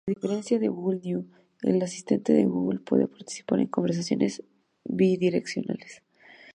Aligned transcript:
A 0.07 0.11
diferencia 0.15 0.57
de 0.63 0.73
Google 0.75 0.99
Now, 1.05 1.21
el 1.71 1.79
Asistente 1.83 2.33
de 2.33 2.45
Google 2.45 2.79
puede 2.79 3.07
participar 3.07 3.59
en 3.59 3.67
conversaciones 3.67 4.41
bidireccionales. 4.83 6.01